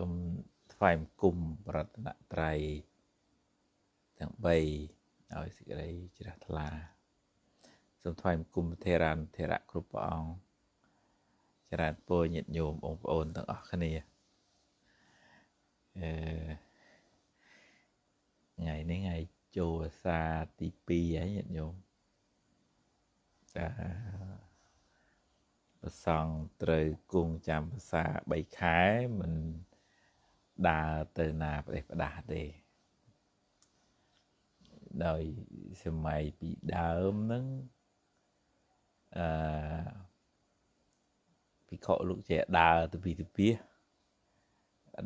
[0.00, 0.12] សូម
[0.74, 2.58] ថ្វាយបង្គំបរតនត្រ័យ
[4.18, 6.68] ទាំង3ឲ្យសេចក្តីជ្រះថ្លា
[8.02, 10.30] សូមថ្វាយបង្គំធេរានធេរៈគ្រប់ព្រះអង្គ
[11.70, 13.90] ចរានពរញាតិញោមបងប្អូនទាំងអស់គ្នា
[16.00, 16.12] អឺ
[18.56, 19.16] ថ្ងៃនេះថ្ងៃ
[19.58, 20.20] ចូលអាសា
[20.58, 21.74] ទី2ហើយញាតិញោម
[23.56, 23.68] តា
[25.80, 26.26] ប្រសង
[26.62, 28.80] ត្រូវគង់ចាំភាសា3ខែ
[29.20, 29.34] មិន
[30.69, 32.43] ដើរទៅណាប្រទេសផ្ដាស់ទេ
[35.05, 35.21] ដោយ
[35.83, 37.45] សម័យពីដើមហ្នឹង
[39.17, 39.27] អឺ
[41.67, 43.47] ភិក្ខុលោកជាដើរទៅពីទៅពី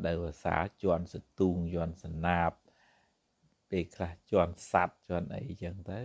[0.06, 2.52] ដើរភាសាជន់សទូងជន់សណាប
[3.70, 6.00] ពេលខ្លះជន់សัตว์ជន់អីចឹងទៅ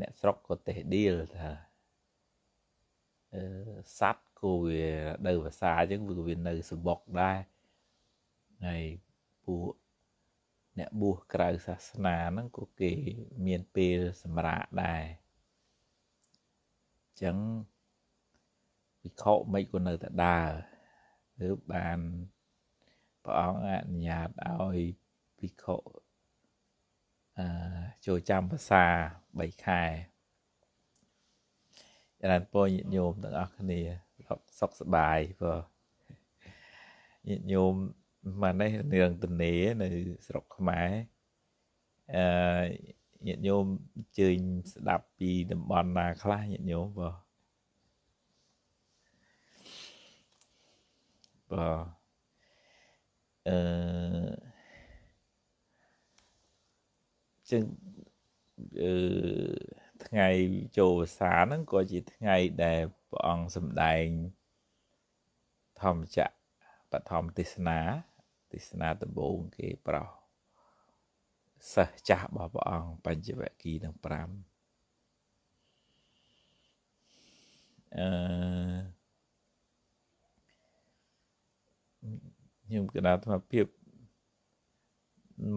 [0.00, 1.50] អ្នកស្រុកក៏ទេឌីលថា
[3.34, 3.42] អឺ
[3.98, 4.88] សัตว์គូវា
[5.26, 7.38] ដើរភាសាអញ្ចឹងវាវានៅសបុកដែរ
[8.63, 8.83] ហើយ
[9.45, 9.71] ពួក
[10.79, 12.93] អ្នកបួសក្រៅសាសនាហ្នឹងក៏គេ
[13.45, 15.03] មានពេលសម្រាកដែរ
[17.05, 17.37] អញ្ចឹង
[19.03, 20.51] វិខមិនក៏នៅតែដើរ
[21.49, 21.99] ឬបាន
[23.23, 24.79] ព្រះអង្គអនុញ្ញាតឲ្យ
[25.41, 25.65] វិខ
[27.39, 27.47] អឺ
[28.05, 28.83] ចូលចាំភាសា
[29.25, 29.83] 3ខែ
[32.21, 33.81] ចរណពរញាតិញោមទាំងអស់គ្នា
[34.59, 35.61] សុខសប្បាយព្រោះ
[37.27, 37.75] ញាតិញោម
[38.41, 39.87] ម៉ានេះរឿងទនេនៅ
[40.27, 40.89] ស្រុកខ្មែរ
[42.15, 42.25] អឺ
[43.27, 43.65] ញាតិញោម
[44.19, 44.39] ជើញ
[44.73, 47.09] ស្ដាប់ពីតំបន់ណាខ្លះញាតិញោមបើ
[51.51, 51.67] បើ
[53.47, 53.57] អឺ
[57.51, 57.63] ចឹង
[58.81, 58.93] អឺ
[60.05, 60.29] ថ្ងៃ
[60.77, 64.05] ចូលវស្សាហ្នឹងក៏ជាថ្ងៃដែលព្រះអង្គសម្ដែង
[65.81, 66.35] ធម្មចក្រ
[66.91, 67.79] បឋមទេសនា
[68.51, 70.09] ទេសនាដំបូងគេប្រោស
[71.73, 74.07] សិស្សចាស់របស់ព្រះអង្គបញ្ចវគិទាំង5
[77.97, 78.09] អឺ
[82.63, 83.65] ខ្ញុំកណាត់ថាភាព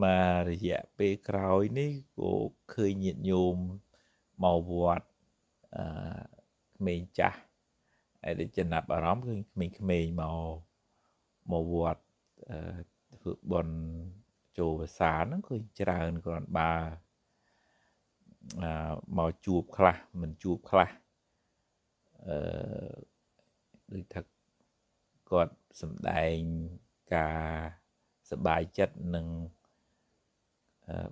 [0.03, 2.33] មករយៈពេលក្រោយនេះក៏
[2.75, 3.57] ឃើញញាតិញោម
[4.45, 5.07] មកវត្ត
[5.77, 5.85] អឺ
[6.77, 7.39] ក្មេងចាស់
[8.23, 9.37] ហើយដូចចំណាប់អារម្មណ៍គឺ
[9.79, 10.57] ក្មេងៗមក
[11.51, 12.01] មកវត្ត
[13.23, 13.69] ធ្វើបន
[14.59, 16.73] ចូលភាសាហ្នឹងឃើញច្រើនគ្រាន់បើ
[19.19, 20.91] មកជួបខ្លះមិនជួបខ្លះ
[22.27, 22.39] អឺ
[23.93, 24.21] ដូចថា
[25.31, 26.39] គាត់សំដែង
[27.15, 27.45] ការ
[28.31, 29.27] សបាយចិត្តនឹង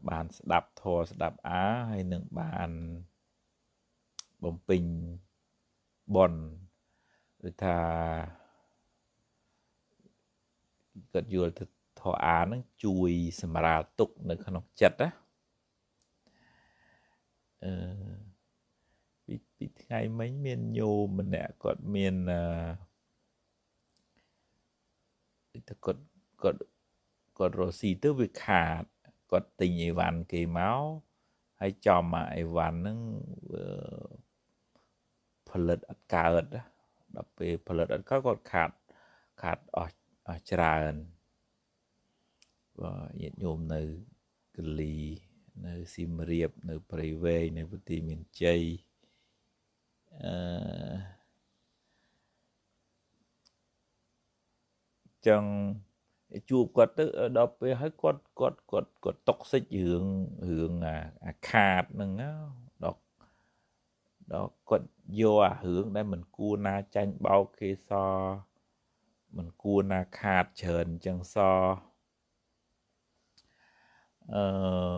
[0.08, 2.70] បានស្ដាប់ធរស្ដាប់អាហើយនឹងបាន
[4.44, 4.82] បំពេញ
[6.16, 6.32] បន
[7.42, 7.78] ដូចថា
[11.12, 11.64] គាត់យល់ទៅ
[12.00, 13.10] ធរអានឹងជួយ
[13.42, 15.08] សម្រាលទុកនៅក្នុងចិត្តណា
[17.64, 17.72] អឺ
[19.26, 26.02] ពីពីថ្ងៃមិញមានញោមម្នាក់គាត់មានអឺទៅគាត់
[26.42, 26.60] គាត់
[27.38, 28.84] គាត់រស់ស៊ីទៅវាខាត
[29.30, 30.82] គាត់ទិញអីវ៉ាន់គេមក
[31.60, 32.98] ហើយចំអាអីវ៉ាន់ហ្នឹង
[35.48, 36.44] ផលិតអត់កើត
[37.16, 38.70] ដល់ពេលផលិតអត់កើតគាត់ខាត
[39.42, 39.96] ខាតអស់អស់
[40.50, 40.94] ច្រើន
[42.80, 43.82] បាទញាតិញោមនៅ
[44.56, 44.96] កលី
[45.66, 48.62] នៅសៀមរាបនៅព្រៃវែងនៅប្រទីមានជ័យ
[50.22, 51.16] អឺ
[55.26, 55.44] ចឹង
[56.50, 57.04] ជួបគាត់ទៅ
[57.38, 60.04] ដល់ពេលហើយគាត់គាត់គាត់គាត់តុកសិចរឿង
[60.50, 60.72] រឿង
[61.26, 62.10] អាខាតហ្នឹង
[62.84, 63.00] ដល់
[64.32, 64.88] ដល់គាត់
[65.20, 67.90] យកអារឿងដែលមិនគួរណាចាញ់បោកគេស
[69.36, 71.36] មិនគួរណាខាតច្រើនអញ្ចឹងស
[74.34, 74.94] អឺ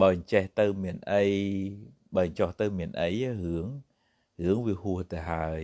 [0.00, 1.24] បើអញ្ចេះទៅមានអី
[2.16, 3.08] បើចោះទៅមានអី
[3.42, 3.66] រឿង
[4.42, 5.62] រឿងវាហួសទៅហើយ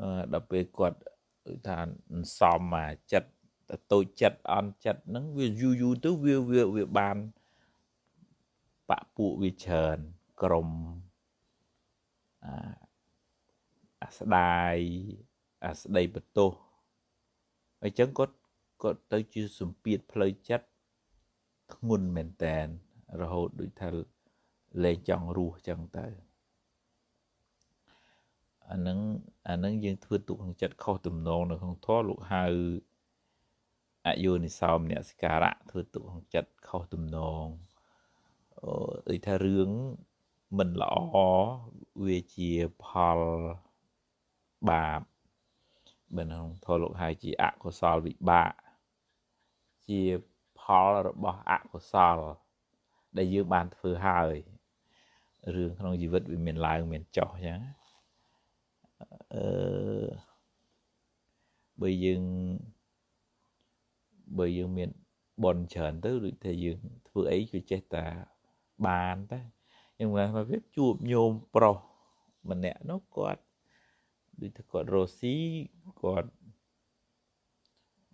[0.00, 0.98] អឺដល់ពេលគាត់
[1.66, 1.78] ថា
[2.38, 3.30] សំមកចិត្ត
[3.92, 7.16] តូចចិត្តអន់ចិត្តហ្នឹងវាយូរយូរទៅវាវាវាបាន
[8.88, 9.98] បពពួកវាច្រើន
[10.42, 10.68] ក្រុម
[12.44, 12.54] អា
[14.02, 14.76] អាស្ដាយ
[15.64, 16.52] អាស្ដីបន្ទោស
[17.82, 18.34] អញ្ចឹងគាត់
[18.82, 20.66] គាត់ទៅជាសម្ពាធផ្លូវចិត្ត
[21.74, 22.66] ធ្ងន់មែនតែន
[23.20, 23.88] រហូតដូចថា
[24.84, 26.06] លែងចង់រស់ចឹងទៅ
[28.70, 28.98] អានឹង
[29.48, 32.44] អានឹងយើងធ្វើទុកក្នុងចិត្តខុសទំនងនៅក្នុងធម៌លោកហៅ
[34.06, 37.44] អយោនិសោមអ្នកសិការៈធ្វើទុកក្នុងចិត្តខុសទំនង
[39.10, 39.70] អឺថារឿង
[40.58, 40.94] មិនល្អ
[42.04, 42.50] វាជា
[42.84, 42.86] ផ
[43.16, 43.20] ល
[44.70, 45.11] បាប
[46.16, 48.52] បើក្នុងធម៌លោកហៅជាអកុសលវិបាក
[49.88, 50.00] ជា
[50.58, 52.18] ផលរបស់អកុសល
[53.16, 54.34] ដែលយើងបានធ្វើហើយ
[55.54, 57.60] រឿងក្នុងជីវិតវាមានឡើងមានចុះអញ្ចឹង
[59.34, 59.46] អឺ
[61.80, 62.22] បើយើង
[64.38, 64.90] បើយើងមាន
[65.44, 66.78] បនច្រើនទៅដូចថាយើង
[67.08, 68.04] ធ្វើអីគឺចេះតែ
[68.86, 69.40] បានតែ
[69.96, 71.78] ខ្ញុំថាវាជួបញោមប្រុស
[72.50, 73.42] ម្នាក់នោះគាត់
[74.40, 75.36] ដូចថាគាត់រស់ស៊ី
[76.02, 76.30] គាត់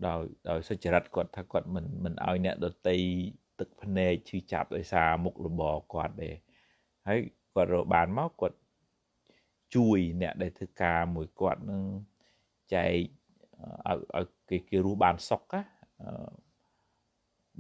[0.07, 2.99] ដោយដោយសុចរិតគាត់ថាគាត់មិនមិនឲ្យអ្នកដតី
[3.59, 6.31] ទឹកភ្នែកឈឺចាប់ដោយសារមុខរបរគាត់ទេ
[7.09, 7.21] ហើយ
[7.55, 8.57] គាត់រកបានមកគាត់
[9.75, 11.83] ជួយអ្នកដែលធ្វើការមួយគាត់នឹង
[12.75, 12.93] ចែក
[13.87, 15.63] ឲ្យឲ្យគេគេរស់បានសុខណា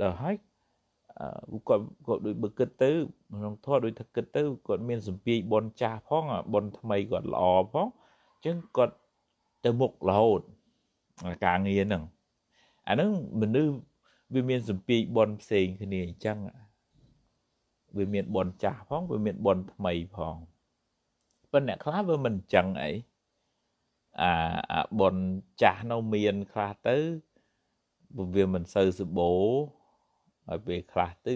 [0.00, 0.36] ដល់ហើយ
[1.68, 2.90] គាត់គាត់ដូចបើគិតទៅ
[3.36, 8.96] ក្នុងធម៌ដូចថាគិតទៅគាត់មានសម្ពាយបនចាស់ផងបនថ្មីគាត់ល្អផងអញ្ចឹងគាត់
[9.64, 10.42] ទៅមុខរហូត
[11.44, 12.04] ការងារហ្នឹង
[12.88, 13.74] អាហ្នឹងមនុស្ស
[14.34, 16.38] វាមានសម្ពាយបនផ្សេងគ្នាអញ្ចឹង
[17.96, 20.36] វាមានបនចាស់ផងវាមានបនថ្មីផង
[21.52, 22.90] ប៉ុន្តែអ្នកខ្លះវាមិនអញ្ចឹងអី
[24.20, 24.32] អា
[24.72, 25.14] អាបន
[25.62, 26.96] ចាស់នៅមានខ្លះទៅ
[28.34, 29.32] វាមិនសូវសបោ
[30.46, 31.34] ហើយពេលខ្លះទៅ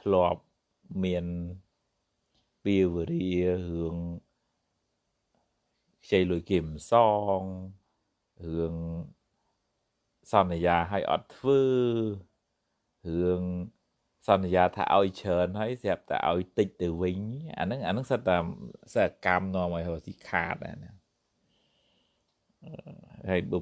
[0.00, 0.40] ធ្លាប់
[1.04, 1.26] មាន
[2.64, 3.26] ពីវរា
[3.70, 3.96] រឿង
[6.08, 6.92] ខ្ចីលុយគេមិនស
[7.40, 7.42] ង
[8.44, 8.74] រឿង
[10.32, 11.62] សន្យាឲ្យអត់ធ្វើ
[13.06, 13.42] រឿង
[14.28, 17.18] សន្យាថាឲ្យច្រើនហើយស្រាប់តែឲ្យតិចទៅវិញ
[17.58, 18.36] អាហ្នឹងអាហ្នឹងសិតតែ
[18.94, 20.92] សិតកម្មនាំឲ្យរស់ស៊ីខាតណា
[23.30, 23.58] ហើយបើ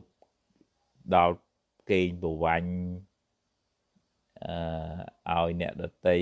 [1.14, 1.36] ដល់
[1.90, 2.70] កេងប្រវាញ់
[5.30, 6.18] អឺឲ្យអ្នកដតី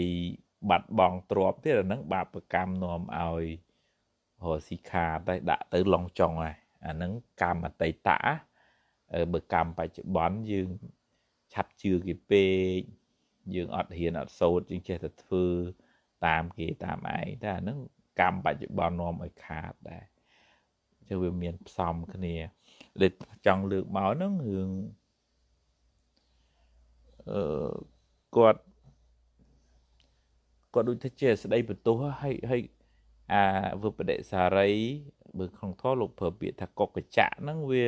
[0.70, 3.73] បាត់បង់ទ្រព្យទៀតអាហ្នឹងបាបកម្មនាំឲ្យរ
[4.52, 6.56] ស់ស៊ីខាតតែដាក់ទៅឡងចុងហើយ
[6.86, 7.12] អាហ្នឹង
[7.42, 8.18] កម្មអតីតៈ
[9.32, 10.68] បើកម្មបច្ចុប្បន្នយើង
[11.52, 12.46] ឆាប់ជឿគេពេ
[12.78, 12.80] ក
[13.54, 15.46] យើងអត់ហ៊ានអត់សូត្រយើងចេះតែធ្វើ
[16.26, 17.78] តាមគេតាមឯងតែអាហ្នឹង
[18.20, 20.04] កម្មបច្ចុប្បន្ននាំឲ្យខាតដែរ
[21.08, 22.34] ចឹងវាមានផ្សំគ្នា
[23.00, 23.12] ដែល
[23.46, 24.70] ចង់លើកមកហ្នឹងរឿង
[27.30, 27.72] អឺ
[28.36, 28.62] គាត់
[30.74, 32.60] គាត់ដូចថាជាស្ដីបន្ទោសហើយហើយ
[33.32, 33.42] អា
[33.82, 34.70] វិបដិសារី
[35.38, 37.86] បើក្នុងធម៌លោកប្រើពាក្យថាកុកចៈហ្នឹងវា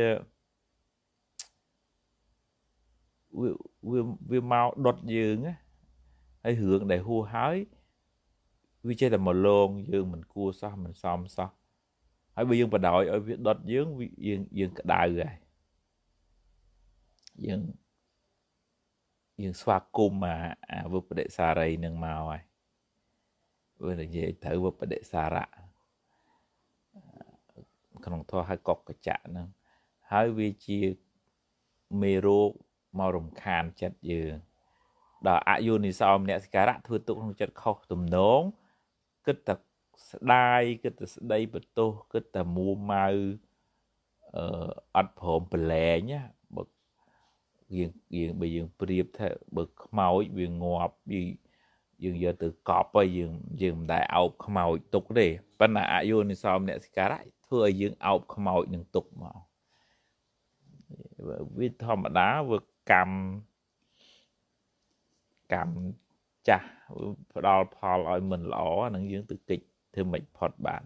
[3.90, 4.00] វា
[4.30, 5.54] វាមកដុតយើងណា
[6.44, 7.56] ហើយរឿងដែលហួសហើយ
[8.86, 11.50] វាចេះតែមកលងយើងមិនគួរសោះមិនសមសោះ
[12.34, 13.86] ហើយបើយើងបដ ாய் ឲ្យវាដុតយើង
[14.26, 15.36] យើងយើងក្តៅហើយ
[17.46, 17.60] យើង
[19.42, 20.36] យើងស្វាគមន៍អា
[20.70, 22.42] អាវិបដិសារីនឹងមកហើយ
[23.84, 25.46] វានិយាយទៅវិបដិសារៈ
[28.04, 29.46] ក្នុងធម៌ឲ្យកកកច្ចៈហ្នឹង
[30.12, 30.80] ហើយវាជា
[32.02, 32.50] មេរោគ
[32.98, 34.34] មករំខានចិត្តយើង
[35.26, 38.40] ដល់អយុនិសោមនសិការៈធ្វើទុកក្នុងចិត្តខុសទំនង
[39.26, 39.54] គិតតែ
[40.10, 43.06] ស្ដាយគិតតែស្ដីបន្ទោសគិតតែមួម៉ៅ
[44.36, 46.20] អឺអត់ព្រមប្រឡែងណា
[46.56, 46.62] បើ
[47.76, 51.26] យើងយើងបើយើងប្រៀបថាបើខ្មោចវាងាប់យើង
[52.04, 53.32] យើងយកទៅកប់ហើយយើង
[53.62, 55.26] យើងមិនដែលអោបខ្មោចទុកទេ
[55.60, 59.38] ប៉ុន្តែអយុនិសោមនសិការៈធ្វើឲ្យយើងអោបខ្មោចនឹងទុកមក
[61.58, 62.58] វាធម្មតាវា
[62.92, 63.16] កម្ម
[65.52, 65.76] កម្ម
[66.48, 66.68] ចាស់
[67.34, 70.82] ផ្ដល់ផលឲ្យមិនល្អអានឹងយើងទៅកិច្ចធ្វើមិនផុតបាន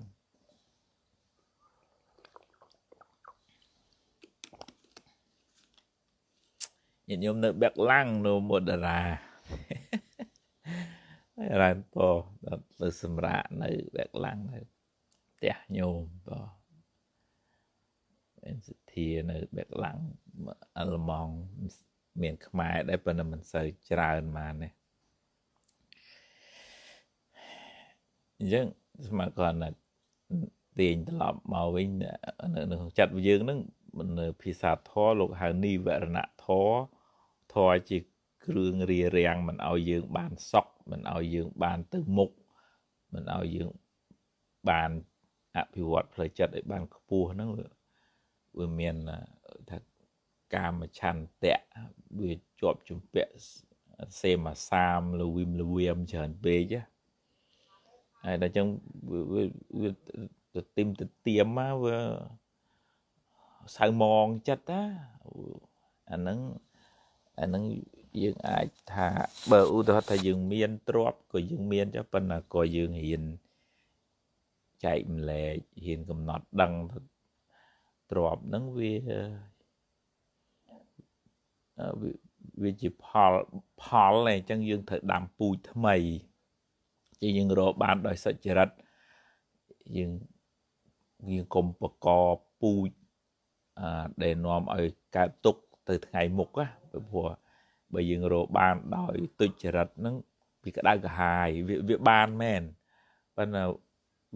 [7.08, 9.00] ញាតិញោមនៅបែកឡាំងនៅមុដរា
[11.40, 11.96] ហើយរ៉ែនព
[12.46, 14.58] ដល់ទៅសម្រាប់នៅបែកឡាំងនៅ
[15.36, 16.30] ផ្ទះញោមប
[18.42, 19.98] មានសទ្ធានៅបែកឡាំង
[20.78, 21.28] អលម៉ង
[22.22, 24.72] មានខ្មែរដែរប៉ុន្តែមិនសូវច្រើនមកនេះ
[28.38, 28.66] អញ្ចឹង
[29.08, 29.68] ស្មើគាត់ណា
[30.78, 31.88] ទាញត្រឡប់មកវិញ
[32.54, 33.60] នៅក្នុងចិត្តយើងហ្នឹង
[34.20, 36.70] នៅភាសាធរលោកហៅនិវរណៈធរ
[37.54, 37.98] ធរជា
[38.46, 42.30] គ្រឿងរារាំងមិនឲ្យយើងបានសុខមិនឲ្យយើងបានទៅមុខ
[43.14, 43.70] មិនឲ្យយើង
[44.70, 44.90] បាន
[45.56, 47.50] អភិវឌ្ឍផ្លូវចិត្តឲ្យបានខ្ពស់ហ្នឹង
[48.58, 48.96] វាមាន
[49.70, 49.78] ថា
[50.54, 51.56] កាមឆន្ទៈ
[52.20, 53.32] វាជាប់ជំពាក់
[54.20, 56.74] សេមាសាមលវិមលវៀមច្រើនពេក
[58.24, 58.66] ហើយដល់ចឹង
[59.32, 59.90] វា
[60.54, 61.98] ទៅទីមទៅទៀមមកវា
[63.76, 64.82] សៅមងចិត្តណា
[66.10, 66.38] អាហ្នឹង
[67.40, 67.64] អាហ្នឹង
[68.18, 69.08] យើងអាចថា
[69.50, 73.22] បើឧទាហរណ៍ថាយើងមានទ្រព្យក៏យើងមានចុះប៉ុន្តែក៏យើងហ៊ាន
[74.84, 76.72] ចែកម្លែកហ៊ានកំណត់ដឹង
[78.10, 78.92] ទ្របហ្នឹងវា
[82.62, 83.32] វាជាផល
[83.82, 85.96] ផលអញ្ចឹងយើងត្រូវដាំពូជថ្មី
[87.20, 88.68] ជាយើងរកបានដោយសុចរិត
[89.96, 90.10] យើង
[91.30, 92.08] យើងកុំបក
[92.60, 92.90] ពូជ
[93.80, 94.86] អឺដែលនាំឲ្យ
[95.16, 95.56] កើតទុក
[95.88, 97.28] ទៅថ្ងៃមុខណាព្រោះ
[97.94, 100.16] បើយើងរកបានដោយទុច្ចរិតហ្នឹង
[100.64, 101.48] វាក្តៅក្រហាយ
[101.88, 102.62] វាបានមែន
[103.36, 103.64] ប៉ុន្តែ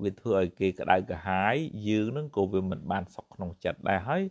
[0.02, 1.54] វាធ្វើឲ្យគេក្តៅក្រហាយ
[1.88, 4.22] យើងនឹងក៏វាមិនបានសុខក្នុងចិត្តដែរហើយ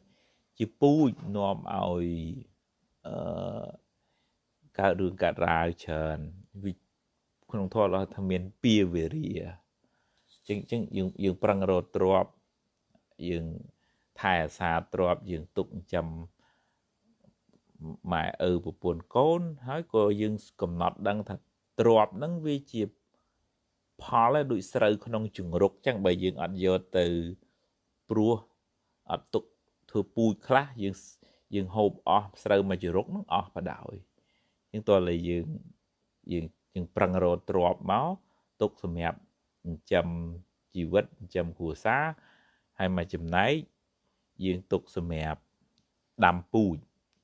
[0.58, 2.08] ជាពូជនាំឲ្យ
[3.08, 3.66] អឺ
[4.80, 6.20] កើតរឿងកើតរាវច្រើន
[6.64, 6.74] វិ
[7.52, 9.30] ក្នុងធម៌របស់ថាមានពាវេរា
[10.48, 12.26] ចឹងចឹងយើងយើងប្រឹងរត់ទ្រប
[13.30, 13.46] យើង
[14.20, 16.24] ថែអាសាទ្របយើងទុកចាំម៉ែ
[18.50, 21.36] ឪប្រពន្ធកូន ហើយក៏យើងកំណត់ដឹងថា
[21.80, 22.82] ទ្របហ្នឹងវាជា
[24.02, 27.06] ផលដូចស្រូវក្នុងជង្រុកចឹងបើយើងអត់យកទៅ
[28.10, 28.36] ព្រោះ
[29.12, 29.44] អត់ទុក
[29.90, 30.96] ធ្វើពូជខ្លះយើង
[31.56, 33.94] យើងហូបអស់ស្រូវមួយជង្រុកហ្នឹងអស់បដោយ
[34.72, 35.46] ជាងតើលើយើង
[36.32, 38.16] យើងយើងប្រឹងរត់ទ្របមក
[38.62, 39.20] ទុកសម្រាប់
[39.64, 40.08] ចិញ្ចឹម
[40.76, 42.04] ជីវិតចិញ្ចឹមគ្រួសារ
[42.80, 43.54] ហើយមកចំណែក
[44.44, 45.42] យើងទុកសម្រាប់
[46.26, 46.78] ដាំពូជ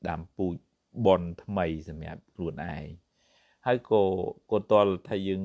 [0.07, 0.55] ដាំពូជ
[1.05, 2.85] បនថ្មីសម្រាប់ខ្លួនឯង
[3.65, 4.03] ហើយក៏
[4.51, 5.43] ក៏តលថាយើង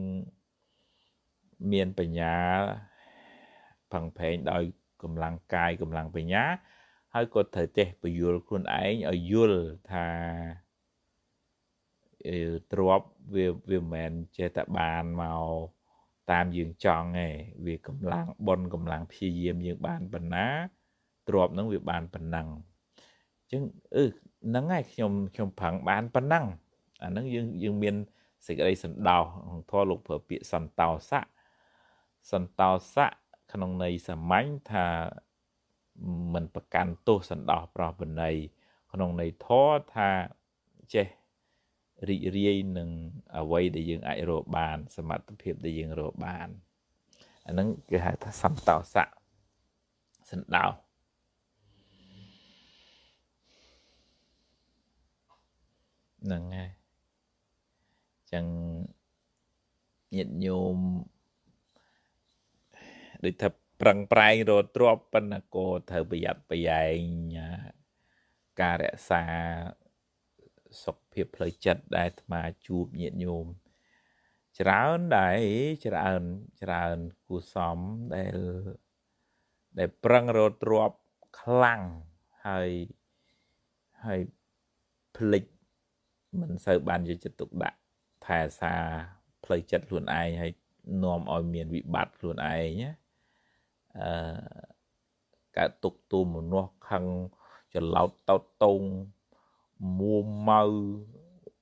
[1.73, 2.34] មានបញ្ញា
[3.92, 4.62] ផឹងផែងដោយ
[5.02, 6.44] កម្លាំងកាយកម្លាំងបញ្ញា
[7.14, 10.06] ហើយក៏ត្រូវចេះពយល់ខ្លួនឯងឲ្យយល់ថា
[12.73, 13.00] ទ្រប
[13.34, 15.50] វាវាមិនមែនចេះតែបានមក
[16.32, 17.28] តាមយើងចង់ទេ
[17.66, 20.46] វាកម្លាំងប៉ុនកម្លាំងព្យាយាមយើងបានប៉ុណ្ណា
[21.28, 22.49] ទ្របនឹងវាបានប៉ុណ្ណឹង
[23.40, 23.62] អញ្ចឹង
[23.96, 24.04] អឺ
[24.48, 26.44] ហ្នឹងហើយខ្ញុំខ្ញុំប្រឹងបានប៉ុណ្ណឹង
[27.02, 27.94] អាហ្នឹងយើងយើងមាន
[28.46, 29.24] សេចក្តីសន្តោស
[29.70, 31.20] ធម៌លោកប្រើពាក្យសន្តោសៈ
[32.32, 33.12] សន្តោសៈ
[33.52, 34.86] ក្នុងន័យសាមញ្ញថា
[36.34, 38.30] មិនប្រកាន់ទោសសន្តោសប្រោះបណី
[38.92, 40.10] ក្នុងន័យធម៌ថា
[40.94, 41.08] ចេះ
[42.08, 42.88] រីករាយនឹង
[43.38, 46.48] អ្វីដែលយើងអាចរកបាន សមត្ថភាពដែលយើងរកបាន
[47.46, 49.04] អាហ្នឹងគេហៅថាសន្តោសៈ
[50.30, 50.83] សន្តោស
[56.24, 56.72] ហ្នឹងហើយ
[58.32, 58.44] ចឹង
[60.16, 60.78] ញាតិញោម
[63.24, 63.48] ដូចថា
[63.80, 66.98] ប្រឹងប្រែងរត់ទ្របប៉ុន្តែក៏ត្រូវប្រយ័ត្នប្រយែង
[68.60, 69.24] ការរក្សា
[70.84, 73.46] សុខភាពផ្លូវចិត្តដែលអាត្មាជួបញាតិញោម
[74.60, 75.38] ច្រើនដែរ
[75.86, 76.22] ច្រើន
[76.62, 77.78] ច្រើនគូសំ
[78.14, 78.36] ដែល
[79.78, 80.90] ដែលប្រឹងរត់ទ្រប
[81.40, 81.82] ខ្លាំង
[82.46, 82.70] ហើយ
[84.06, 84.20] ហើយ
[85.16, 85.44] ផ្លិច
[86.40, 87.78] មិនសូវបានយកចិត្តទុកដាក់
[88.26, 88.74] ថែសា
[89.44, 90.52] ផ្លូវចិត្តខ្លួនឯងហើយ
[91.02, 92.90] នាំឲ្យមានវិបត្តិខ្លួនឯងណា
[94.00, 94.10] អឺ
[95.56, 97.04] កើតទុកទូមនោះខឹង
[97.74, 98.82] ច្រឡោតតោតតង
[99.98, 100.16] មួ
[100.48, 100.62] ម៉ៅ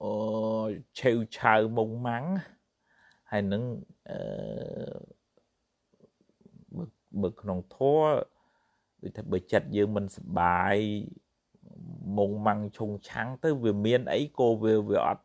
[0.03, 0.15] អឺ
[0.99, 2.25] ឆេវឆាវមុងម៉ាំង
[3.31, 3.63] ហើយនឹង
[4.11, 4.19] អឺ
[7.23, 8.01] បើក្នុងធัว
[9.03, 10.77] ដូចថាបើចិត្តយើងមិនសបាយ
[12.17, 15.25] មុងម៉ាំងឈុងឆាំងទៅវាមានអីក៏វាវាអត់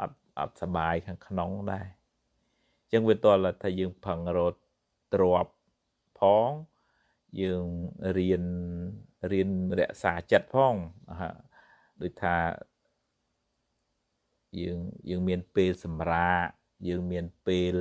[0.00, 1.86] អត់អត់សបាយខាងក្នុងដែរ
[2.80, 4.58] អញ្ចឹងវាតលថាយើងផឹងរត់
[5.14, 5.46] ទ្រប
[6.18, 6.50] ផង
[7.42, 7.64] យើង
[8.18, 8.44] រៀន
[9.32, 10.74] រៀនរក្សាចិត្តផង
[12.02, 12.36] ដូចថា
[14.60, 14.78] យើង
[15.10, 16.46] យើងមានពេលសម្រាក
[16.88, 17.74] យើងមានពេល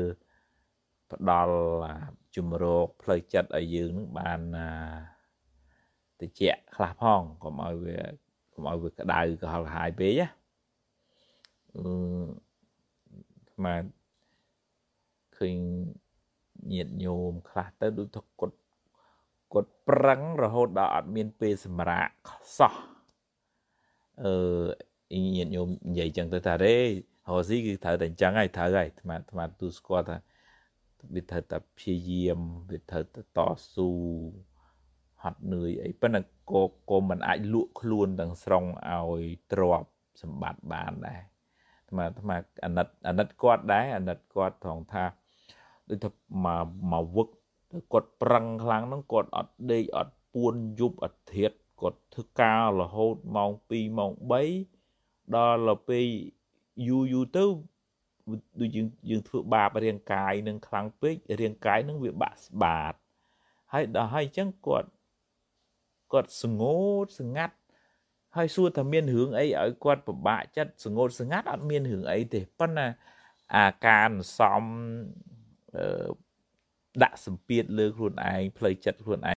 [1.12, 1.58] ផ្ដល់
[2.36, 4.40] ជំរកផ្លូវចិត្តឲ្យយើងនឹងបាន
[6.22, 6.42] តិច
[6.76, 7.98] ខ្លះផងកុំឲ្យវា
[8.54, 10.28] កុំឲ្យវាក្តៅកុហលហាយពេកណា
[11.76, 11.86] អឺ
[13.54, 13.84] ស្មាន
[15.38, 15.56] ឃើញ
[16.74, 18.58] ញាតញោមខ្លះទៅដូចថាគាត់
[19.54, 22.10] គាត់ប្រឹងរហូតដល់អត់មានពេលសម្រាក
[22.58, 22.74] សោះ
[24.24, 26.76] អឺញាតញោមនិយាយចឹងទៅថារេ
[27.30, 30.18] ហោស៊ីគឺត្រូវតែអញ្ចឹងហើយត្រូវហើយអាត្មាអាត្មាទូស្គាល់ថា
[31.14, 33.40] វាត្រូវតែព្យាយាមវាត្រូវតែត
[33.74, 33.90] ស៊ូ
[35.26, 39.84] ហត់នឿយអីប៉ុន្តែក៏ក៏មិនអាចលក់ខ្លួនទាំងស្រុងឲ្យទ្រប
[40.22, 41.22] សម្បត្តិបានដែរ
[41.80, 45.06] អាត្មាអាត្មាអាណិតអាណិតគាត់ដែរអាណិតគាត់ត្រង់ថា
[45.90, 46.10] ដូចថា
[46.46, 47.30] មកមកវឹក
[47.94, 51.52] គាត់ប្រឹងខ្លាំងហ្នឹងគាត់អត់ដេកអត់ពួនយប់អត់ធៀត
[51.82, 54.12] គាត់ធ្វើការរហូតម៉ោង2ម៉ោង
[54.74, 56.06] 3ដល់ពេល
[56.88, 57.46] យូរយូរទៅ
[58.62, 62.94] ដូចយើងយើងធ្វើបាបរាងកាយនឹងខ្លាំងពេករាងកាយនឹងវាបាក់ស្បាត
[63.74, 64.90] ហើយដល់ហើយអញ្ចឹងគាត់
[66.14, 67.56] គាត់ស្ងោតស្ងាត់
[68.36, 72.88] ហើយសួរថាមានរឿងអីឲ្យគាត់ពិបាកចិត្តស្ងោតស្ងាត់អត់មានរឿងអីទេប៉ុន្តែ
[73.56, 74.10] អាការ
[74.40, 74.64] សំ
[77.04, 79.34] ដាក់សម្ពាធលើខ្លួនឯងផ្លូវចិត្តខ្លួនឯង